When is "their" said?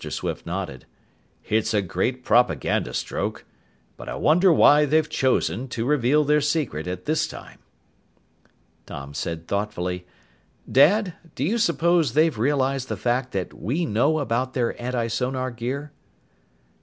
6.23-6.41, 14.55-14.73